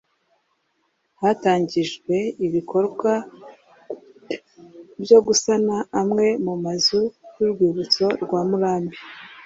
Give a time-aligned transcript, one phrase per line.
[1.21, 2.15] Hatangijwe
[2.45, 3.11] ibikorwa
[5.03, 7.01] byo gusana amwe mu mazu
[7.35, 8.97] y urwibutso rwa murambi